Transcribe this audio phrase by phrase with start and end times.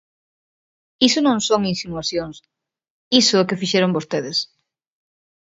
[1.07, 2.35] Iso non son insinuacións,
[3.21, 4.37] iso é o que fixeron vostedes.